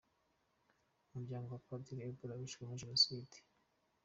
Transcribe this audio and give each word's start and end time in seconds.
Umuryango 1.09 1.47
ya 1.53 1.63
Padiri 1.67 2.01
Ubald 2.09 2.31
wishwe 2.39 2.61
muri 2.63 2.81
Jenoside. 2.83 3.35